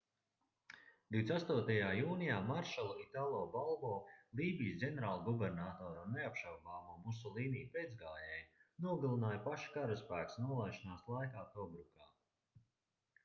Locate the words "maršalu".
2.45-2.93